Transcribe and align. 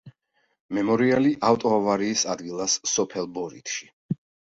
მემორიალი 0.77 1.33
ავტოავარიის 1.49 2.23
ადგილას 2.35 2.79
სოფელ 2.93 3.29
ბორითში. 3.37 3.91